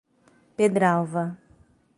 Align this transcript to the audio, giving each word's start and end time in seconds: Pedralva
Pedralva 0.57 1.23